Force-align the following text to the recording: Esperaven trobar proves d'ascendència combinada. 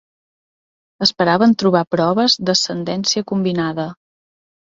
Esperaven 1.05 1.53
trobar 1.63 1.83
proves 1.97 2.37
d'ascendència 2.49 3.23
combinada. 3.33 3.85